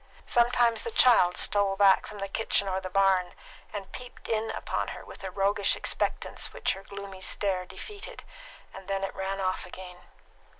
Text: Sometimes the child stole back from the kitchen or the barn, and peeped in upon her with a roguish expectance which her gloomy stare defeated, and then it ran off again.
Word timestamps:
Sometimes 0.25 0.83
the 0.83 0.89
child 0.89 1.37
stole 1.37 1.75
back 1.75 2.07
from 2.07 2.17
the 2.17 2.27
kitchen 2.27 2.67
or 2.67 2.81
the 2.81 2.89
barn, 2.89 3.35
and 3.71 3.91
peeped 3.91 4.27
in 4.27 4.49
upon 4.49 4.87
her 4.87 5.05
with 5.05 5.23
a 5.23 5.29
roguish 5.29 5.75
expectance 5.75 6.51
which 6.51 6.73
her 6.73 6.81
gloomy 6.81 7.21
stare 7.21 7.67
defeated, 7.67 8.23
and 8.73 8.87
then 8.87 9.03
it 9.03 9.13
ran 9.13 9.39
off 9.39 9.63
again. 9.63 10.07